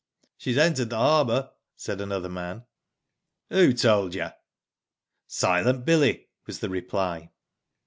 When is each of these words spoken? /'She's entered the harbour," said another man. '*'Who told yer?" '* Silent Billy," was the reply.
/'She's 0.39 0.57
entered 0.57 0.89
the 0.89 0.97
harbour," 0.97 1.51
said 1.75 2.01
another 2.01 2.27
man. 2.27 2.65
'*'Who 3.51 3.71
told 3.73 4.15
yer?" 4.15 4.33
'* 4.89 5.25
Silent 5.27 5.85
Billy," 5.85 6.27
was 6.47 6.57
the 6.57 6.69
reply. 6.71 7.29